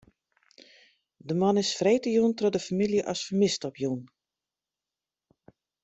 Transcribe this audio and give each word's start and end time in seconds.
De 1.27 1.33
man 1.41 1.61
is 1.63 1.71
freedtejûn 1.79 2.33
troch 2.37 2.55
de 2.55 2.61
famylje 2.67 3.01
as 3.11 3.21
fermist 3.25 3.61
opjûn. 3.67 4.01